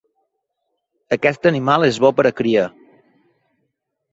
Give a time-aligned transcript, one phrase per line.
[1.17, 2.67] Aquest animal és bo per a cria.